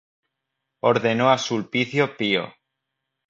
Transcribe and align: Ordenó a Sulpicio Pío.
Ordenó 0.79 1.29
a 1.29 1.37
Sulpicio 1.37 2.17
Pío. 2.17 2.51